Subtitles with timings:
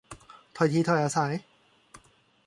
[0.55, 1.33] ถ้อยทีถ้อยอาศัย